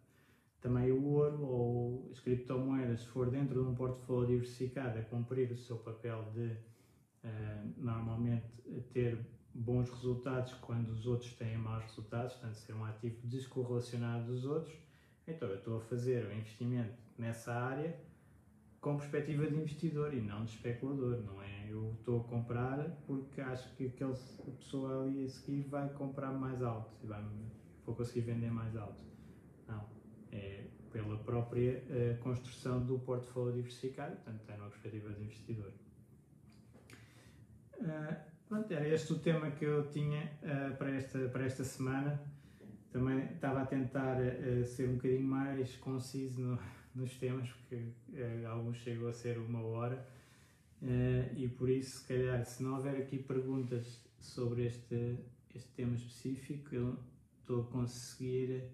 [0.61, 5.51] Também o ouro ou as criptomoedas, se for dentro de um portfólio diversificado, a cumprir
[5.53, 9.19] o seu papel de uh, normalmente ter
[9.55, 14.75] bons resultados quando os outros têm maus resultados, portanto, ser um ativo descorrelacionado dos outros.
[15.27, 17.95] Então, eu estou a fazer um investimento nessa área
[18.81, 21.62] com perspectiva de investidor e não de especulador, não é?
[21.73, 24.15] Eu estou a comprar porque acho que aquela
[24.59, 27.25] pessoa ali a seguir vai comprar mais alto e vai,
[27.87, 29.03] vou conseguir vender mais alto.
[29.67, 29.83] Não,
[30.31, 35.73] é pela própria uh, construção do portfólio diversificado, portanto tem uma perspectiva de investidor.
[37.81, 42.23] Uh, pronto, era este o tema que eu tinha uh, para, esta, para esta semana.
[42.93, 44.19] Também estava a tentar
[44.67, 46.59] ser um bocadinho mais conciso no,
[46.95, 47.87] nos temas, porque
[48.47, 50.07] alguns chegam a ser uma hora,
[50.83, 55.19] uh, e por isso, se calhar, se não houver aqui perguntas sobre este,
[55.55, 56.99] este tema específico, eu
[57.41, 58.65] estou a conseguir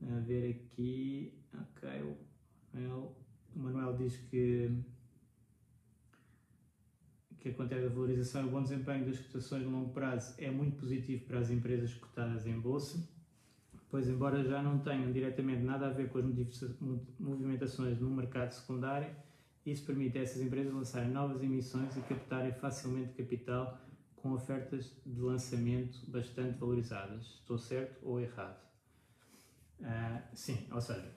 [0.00, 1.32] uh, ver aqui.
[1.54, 2.16] Ok, o
[2.72, 3.16] Manuel,
[3.54, 4.70] o Manuel diz que.
[7.40, 10.76] Que a quantidade de valorização o bom desempenho das cotações no longo prazo é muito
[10.76, 13.04] positivo para as empresas cotadas em bolsa
[13.92, 16.24] pois, embora já não tenham diretamente nada a ver com as
[17.20, 19.14] movimentações no mercado secundário,
[19.64, 23.80] isso permite a essas empresas lançarem novas emissões e captarem facilmente capital
[24.16, 27.24] com ofertas de lançamento bastante valorizadas.
[27.40, 28.60] Estou certo ou errado?
[29.80, 31.12] Uh, sim, ou seja,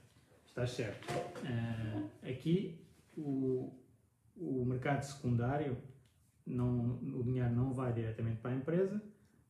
[0.46, 1.12] está certo.
[1.12, 2.84] Uh, aqui
[3.16, 3.72] o,
[4.36, 5.78] o mercado secundário,
[6.46, 9.02] não, o dinheiro não vai diretamente para a empresa,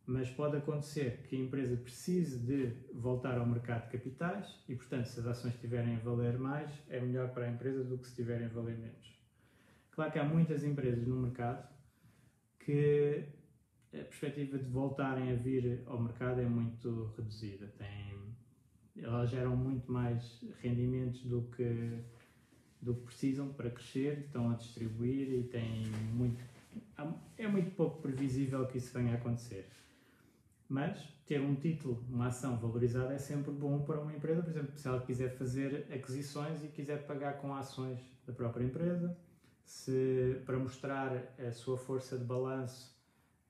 [0.08, 5.06] mas pode acontecer que a empresa precise de voltar ao mercado de capitais e, portanto,
[5.06, 8.12] se as ações estiverem a valer mais, é melhor para a empresa do que se
[8.12, 9.20] estiverem a valer menos.
[9.92, 11.68] Claro que há muitas empresas no mercado
[12.60, 13.26] que
[13.94, 17.68] a perspectiva de voltarem a vir ao mercado é muito reduzida.
[17.78, 18.36] Tem,
[18.98, 22.00] elas geram muito mais rendimentos do que,
[22.82, 26.44] do que precisam para crescer, estão a distribuir e têm muito
[27.38, 29.66] é muito pouco previsível que isso venha a acontecer.
[30.68, 34.78] Mas ter um título, uma ação valorizada é sempre bom para uma empresa, por exemplo,
[34.78, 39.16] se ela quiser fazer aquisições e quiser pagar com ações da própria empresa,
[39.64, 42.96] se para mostrar a sua força de balanço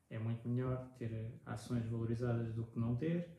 [0.10, 3.30] é muito melhor ter ações valorizadas do que não ter.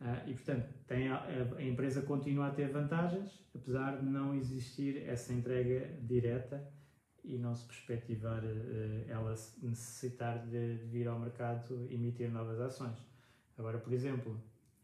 [0.00, 1.22] Uh, e portanto, tem a,
[1.58, 6.66] a, empresa continua a ter vantagens, apesar de não existir essa entrega direta
[7.24, 12.96] e não se perspectivar uh, ela necessitar de, de, vir ao mercado emitir novas ações.
[13.58, 14.32] Agora, por exemplo,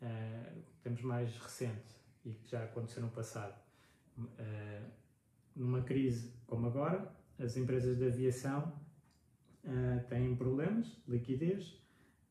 [0.03, 3.55] uh, temos mais recente e que já aconteceu no passado,
[5.55, 8.73] numa crise como agora, as empresas de aviação
[10.09, 11.81] têm problemas de liquidez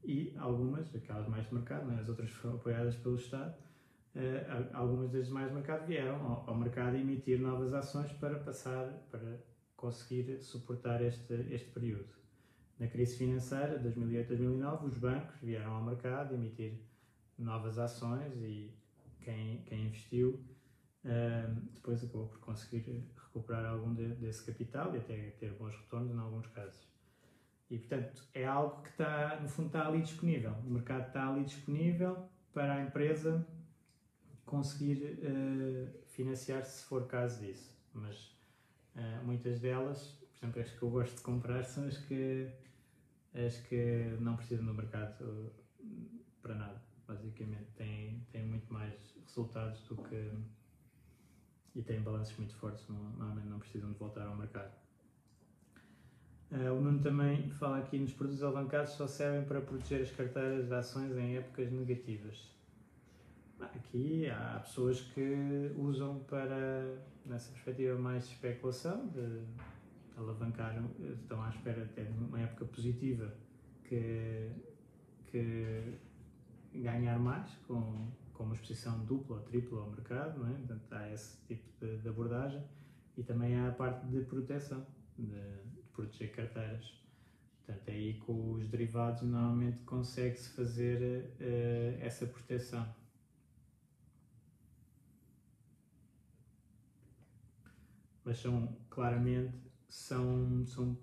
[0.05, 3.55] e algumas, aquelas mais de mercado, né, as outras foram apoiadas pelo Estado,
[4.15, 8.87] uh, algumas das mais de mercado vieram ao, ao, mercado emitir novas ações para passar,
[9.09, 9.39] para
[9.85, 12.09] conseguir suportar este, este período.
[12.79, 16.73] Na crise financeira, 2008-2009, os bancos vieram ao mercado emitir
[17.37, 18.73] novas ações e
[19.21, 20.43] quem, quem investiu
[21.03, 26.11] uh, depois acabou por conseguir recuperar algum de, desse capital e até ter bons retornos
[26.11, 26.87] em alguns casos.
[27.69, 30.53] E, portanto, é algo que está, no fundo, está ali disponível.
[30.65, 33.45] O mercado está ali disponível para a empresa
[34.45, 37.75] conseguir uh, financiar-se se for caso disso.
[37.93, 38.34] Mas
[38.95, 42.49] uh, muitas delas, por exemplo, as que eu gosto de comprar são as que,
[43.33, 45.51] as que não precisam do mercado
[46.41, 47.71] para nada, basicamente.
[47.75, 48.93] Têm, têm muito mais
[49.25, 50.31] resultados do que.
[51.73, 54.73] e têm balanços muito fortes, normalmente não precisam de voltar ao mercado.
[56.51, 60.67] Uh, o Nuno também fala aqui nos produtos alavancados só servem para proteger as carteiras
[60.67, 62.54] de ações em épocas negativas.
[63.59, 69.43] Aqui há pessoas que usam para, nessa perspectiva, mais de especulação, de
[70.17, 73.33] alavancar, estão à espera até de uma época positiva
[73.83, 74.49] que,
[75.27, 75.97] que
[76.73, 80.53] ganhar mais com, com uma exposição dupla ou tripla ao mercado, não é?
[80.53, 82.63] Portanto, há esse tipo de, de abordagem
[83.17, 84.85] e também há a parte de proteção.
[85.17, 86.93] De, proteger carteiras.
[87.65, 92.85] Portanto, é aí com os derivados normalmente consegue-se fazer uh, essa proteção.
[98.25, 99.55] Mas são, claramente,
[99.87, 100.97] são, são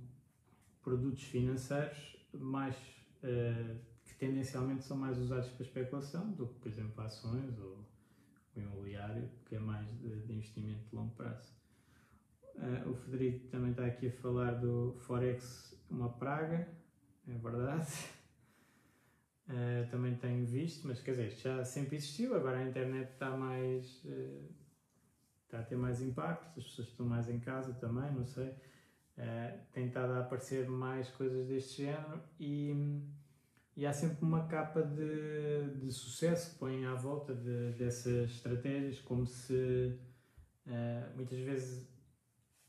[0.82, 2.76] produtos financeiros mais,
[3.22, 7.86] uh, que tendencialmente são mais usados para especulação do que, por exemplo, ações ou
[8.56, 11.52] o imobiliário, que é mais de, de investimento de longo prazo.
[12.56, 16.68] Uh, o Federico também está aqui a falar do Forex, uma praga,
[17.26, 17.92] é verdade.
[19.48, 24.04] Uh, também tenho visto, mas quer dizer, já sempre existiu, agora a internet está mais.
[25.52, 28.48] Uh, está a ter mais impacto, as pessoas estão mais em casa também, não sei.
[29.18, 33.02] Uh, tem estado a aparecer mais coisas deste género e,
[33.76, 39.00] e há sempre uma capa de, de sucesso que põem à volta de, dessas estratégias,
[39.00, 39.98] como se
[41.16, 41.92] muitas vezes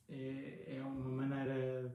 [0.10, 1.94] é, é uma maneira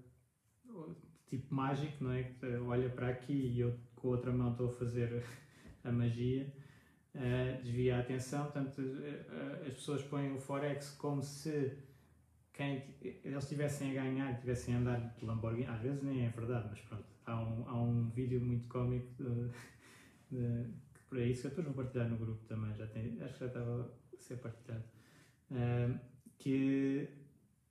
[1.28, 2.32] tipo mágico, não é?
[2.66, 5.24] Olha para aqui e eu com a outra mão estou a fazer
[5.84, 6.50] a magia,
[7.14, 8.44] uh, desvia a atenção.
[8.44, 11.76] Portanto, uh, as pessoas põem o Forex como se
[12.52, 15.66] quem, eles estivessem a ganhar, estivessem a andar de Lamborghini.
[15.66, 17.06] Às vezes nem é verdade, mas pronto.
[17.24, 19.50] Há um, há um vídeo muito cómico de,
[20.30, 20.66] de,
[21.08, 23.90] para isso, eu depois vou partilhar no grupo também, já tem, acho que já estava
[24.12, 24.84] a ser partilhado.
[25.50, 25.98] Uh,
[26.38, 27.08] que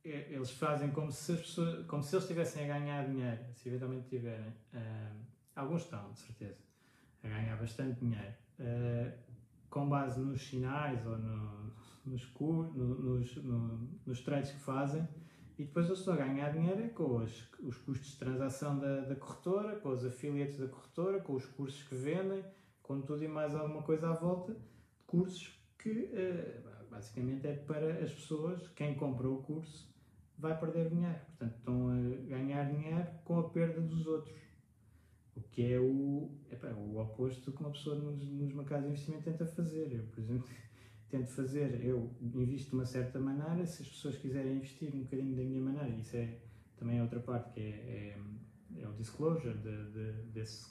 [0.04, 4.54] eles fazem como se, pessoas, como se eles estivessem a ganhar dinheiro, se eventualmente tiverem.
[4.74, 6.58] Uh, alguns estão, de certeza,
[7.24, 8.34] a ganhar bastante dinheiro.
[8.60, 9.12] Uh,
[9.70, 11.74] com base nos sinais ou no,
[12.06, 15.08] nos, no, nos, no, nos trades que fazem,
[15.58, 19.02] e depois eles estão a ganhar dinheiro é com os, os custos de transação da,
[19.02, 22.44] da corretora, com os affiliates da corretora, com os cursos que vendem,
[22.84, 24.56] com tudo e mais alguma coisa à volta,
[25.08, 29.92] cursos que uh, basicamente é para as pessoas, quem comprou o curso,
[30.38, 31.20] vai perder dinheiro.
[31.26, 34.36] Portanto, estão a ganhar dinheiro com a perda dos outros.
[35.38, 36.32] O que é o,
[36.78, 39.94] o oposto que uma pessoa nos, nos mercados de investimento tenta fazer.
[39.94, 40.48] Eu, por exemplo,
[41.10, 45.38] tento fazer, eu invisto de uma certa maneira, se as pessoas quiserem investir um bocadinho
[45.38, 46.40] da minha maneira, isso é
[46.78, 48.18] também é outra parte, que é,
[48.76, 50.70] é, é o disclosure de, de, desse,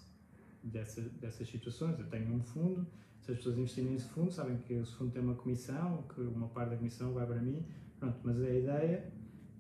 [0.63, 1.99] dessa, dessas situações.
[1.99, 2.87] Eu tenho um fundo,
[3.21, 6.49] se as pessoas investirem nesse fundo, sabem que esse fundo tem uma comissão, que uma
[6.49, 7.67] parte da comissão vai para mim,
[7.99, 9.13] pronto, mas a ideia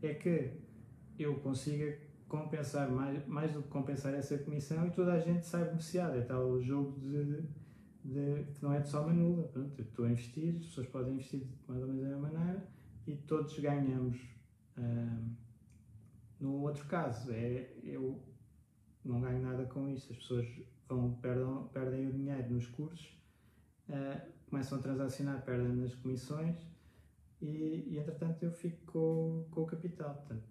[0.02, 0.52] é que
[1.18, 1.98] eu consiga
[2.28, 6.16] compensar mais, mais do que compensar essa comissão e toda a gente sai beneficiada.
[6.16, 7.42] É tal o jogo de,
[8.04, 9.48] de, que não é de soma nula.
[9.48, 12.28] Pronto, eu estou a investir, as pessoas podem investir de mais ou menos da mesma
[12.28, 12.68] maneira
[13.06, 14.18] e todos ganhamos.
[16.40, 18.20] no outro caso, é eu
[19.04, 20.12] não ganho nada com isso.
[20.12, 20.46] As pessoas
[20.88, 23.06] vão, perdem, perdem o dinheiro nos cursos,
[23.88, 26.56] uh, começam a transacionar, perdem nas comissões
[27.40, 30.14] e, e entretanto eu fico com, com o capital.
[30.14, 30.44] Portanto,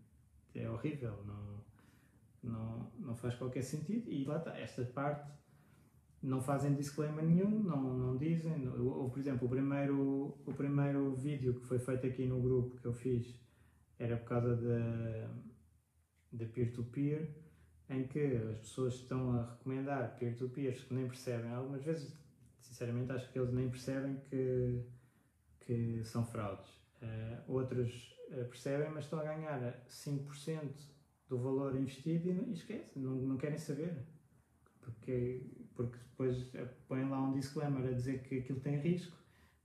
[0.54, 1.55] é horrível, não,
[2.46, 4.10] não, não faz qualquer sentido.
[4.12, 5.32] E lá está, esta parte
[6.22, 8.68] não fazem disclaimer nenhum, não, não dizem.
[8.68, 12.86] Ou, por exemplo, o primeiro, o primeiro vídeo que foi feito aqui no grupo que
[12.86, 13.40] eu fiz
[13.98, 14.56] era por causa
[16.32, 17.34] de peer-to-peer,
[17.90, 21.52] em que as pessoas estão a recomendar peer-to-peers que nem percebem.
[21.52, 22.14] Algumas vezes,
[22.60, 24.84] sinceramente, acho que eles nem percebem que,
[25.62, 26.70] que são fraudes.
[27.02, 30.95] Uh, outros uh, percebem, mas estão a ganhar 5%
[31.28, 34.06] do valor investido e, e esquecem, não, não querem saber.
[34.82, 35.42] Porque
[35.76, 36.52] porque depois
[36.88, 39.18] põem lá um disclaimer a dizer que aquilo tem risco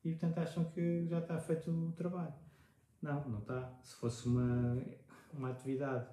[0.04, 2.34] e portanto acham que já está feito o trabalho.
[3.00, 3.78] Não, não está.
[3.82, 4.82] Se fosse uma,
[5.32, 6.08] uma atividade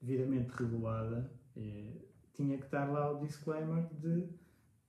[0.00, 1.92] devidamente regulada, eh,
[2.32, 4.28] tinha que estar lá o disclaimer de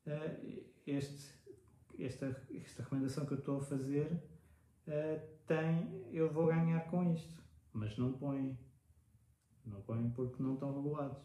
[0.05, 1.33] eh, este,
[1.99, 4.23] esta, esta recomendação que eu estou a fazer
[4.87, 7.41] eh, tem, eu vou ganhar com isto.
[7.73, 8.57] Mas não põem.
[9.65, 11.23] Não põem porque não estão regulados.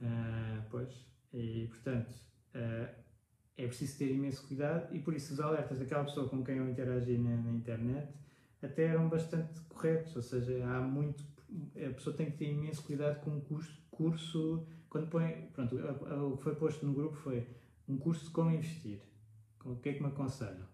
[0.00, 1.06] Uh, pois.
[1.32, 2.14] E, portanto,
[2.54, 3.06] uh,
[3.56, 6.68] é preciso ter imenso cuidado e por isso os alertas daquela pessoa com quem eu
[6.68, 8.12] interagi na, na, internet
[8.62, 11.24] até eram bastante corretos, ou seja, há muito,
[11.74, 16.36] a pessoa tem que ter imenso cuidado com o curso, curso quando põe, pronto, o
[16.36, 17.46] que foi posto no grupo foi
[17.88, 19.00] um curso de como investir,
[19.64, 20.66] o que é que me aconselham?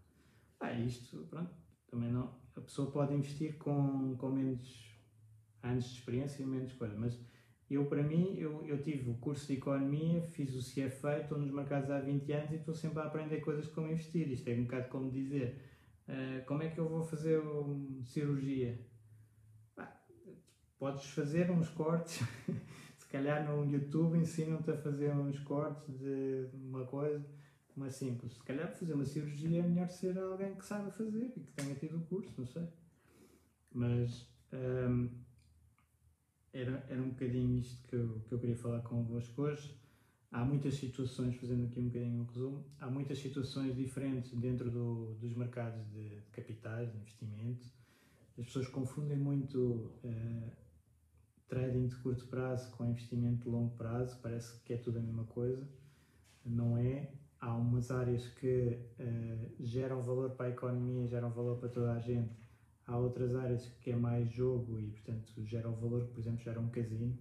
[0.60, 1.52] Ah, isto, pronto,
[1.90, 4.91] também não, a pessoa pode investir com, com menos
[5.62, 7.18] anos de experiência e menos coisa, mas
[7.72, 11.50] eu, para mim, eu, eu tive o curso de Economia, fiz o CFA, estou nos
[11.50, 14.30] mercados há 20 anos e estou sempre a aprender coisas como investir.
[14.30, 15.58] Isto é um bocado como dizer,
[16.06, 18.78] uh, como é que eu vou fazer um, cirurgia?
[19.78, 19.90] Ah,
[20.78, 22.20] podes fazer uns cortes,
[22.98, 27.24] se calhar no YouTube ensinam-te a fazer uns cortes de uma coisa,
[27.74, 28.34] uma simples.
[28.34, 31.74] Se calhar fazer uma cirurgia é melhor ser alguém que saiba fazer e que tenha
[31.74, 32.68] tido o curso, não sei.
[33.72, 34.30] Mas...
[34.52, 35.08] Ehm,
[36.52, 39.74] era, era um bocadinho isto que eu, que eu queria falar convosco hoje.
[40.30, 45.14] Há muitas situações, fazendo aqui um bocadinho um resumo, há muitas situações diferentes dentro do,
[45.14, 47.66] dos mercados de, de, capitais, de investimento.
[48.38, 50.50] As pessoas confundem muito uh,
[51.48, 55.24] trading de curto prazo com investimento de longo prazo, parece que é tudo a mesma
[55.24, 55.68] coisa.
[56.44, 57.12] Não é.
[57.38, 61.98] Há umas áreas que uh, geram valor para a economia, geram valor para toda a
[61.98, 62.41] gente,
[62.86, 66.42] Há outras áreas que é mais jogo e, portanto, gera o valor que, por exemplo,
[66.42, 67.16] gera um casino.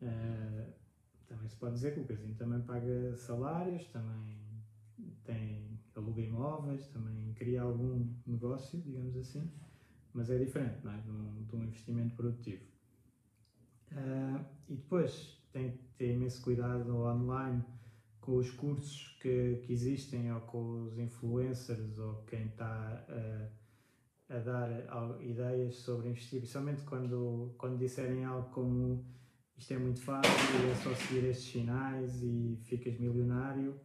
[0.00, 0.72] Uh,
[1.26, 4.36] também se pode dizer que o casino também paga salários, também
[5.24, 9.50] tem, aluga imóveis, também cria algum negócio, digamos assim,
[10.12, 11.00] mas é diferente não é?
[11.00, 12.64] de, um, de um investimento produtivo.
[13.92, 17.62] Uh, e depois tem que ter imenso cuidado online
[18.20, 23.61] com os cursos que, que existem ou com os influencers ou quem está uh,
[24.32, 29.04] a dar ideias sobre investir, principalmente quando, quando disserem algo como
[29.58, 30.30] isto é muito fácil,
[30.70, 33.78] é só seguir estes sinais e ficas milionário.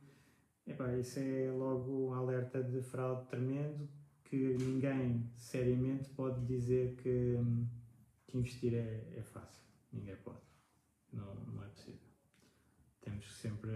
[0.66, 3.88] Epá, isso é logo um alerta de fraude tremendo
[4.24, 7.38] que ninguém seriamente pode dizer que,
[8.26, 9.62] que investir é, é fácil.
[9.92, 10.42] Ninguém pode.
[11.12, 12.08] Não, não é possível.
[13.02, 13.72] Temos sempre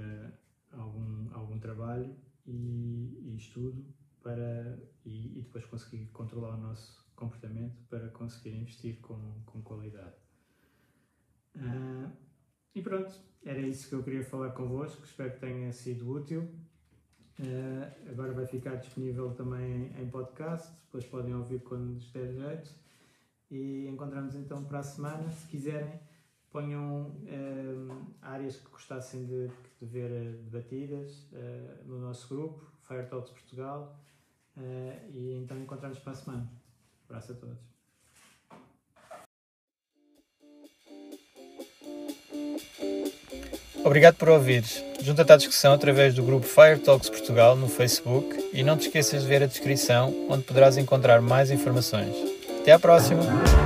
[0.72, 2.16] algum, algum trabalho
[2.46, 3.86] e, e estudo
[4.24, 10.16] para, e, e, depois conseguir controlar o nosso comportamento para conseguir investir com, com qualidade.
[11.56, 12.12] Uh,
[12.74, 13.14] e pronto,
[13.44, 16.50] era isso que eu queria falar convosco, espero que tenha sido útil.
[17.40, 22.74] Uh, agora vai ficar disponível também em podcast, depois podem ouvir quando der jeito.
[23.50, 25.30] E encontramos então para a semana.
[25.32, 26.00] Se quiserem,
[26.50, 29.48] ponham uh, áreas que gostassem de,
[29.80, 31.28] de ver debatidas
[31.86, 34.00] no nosso grupo, Fire Talks Portugal.
[34.58, 36.52] Uh, e então encontramos para a semana.
[37.08, 37.72] Abraço a todos.
[43.84, 44.84] Obrigado por ouvires.
[45.02, 49.24] Junta-te à discussão através do grupo Fire Talks Portugal no Facebook e não te esqueças
[49.24, 52.16] de ver a descrição onde poderás encontrar mais informações.
[52.62, 53.61] Até à próxima!